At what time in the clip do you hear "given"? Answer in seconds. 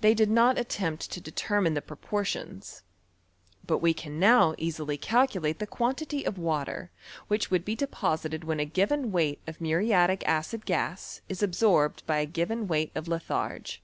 12.24-12.66